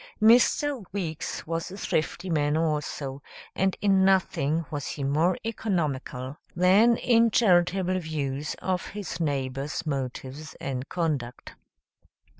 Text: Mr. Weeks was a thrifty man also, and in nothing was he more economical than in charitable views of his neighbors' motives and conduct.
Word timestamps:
Mr. 0.19 0.83
Weeks 0.91 1.45
was 1.45 1.69
a 1.69 1.77
thrifty 1.77 2.27
man 2.31 2.57
also, 2.57 3.21
and 3.53 3.77
in 3.81 4.03
nothing 4.03 4.65
was 4.71 4.87
he 4.87 5.03
more 5.03 5.37
economical 5.45 6.37
than 6.55 6.97
in 6.97 7.29
charitable 7.29 7.99
views 7.99 8.55
of 8.63 8.87
his 8.97 9.19
neighbors' 9.19 9.85
motives 9.85 10.55
and 10.55 10.89
conduct. 10.89 11.53